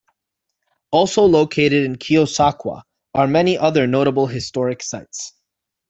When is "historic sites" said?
4.25-5.35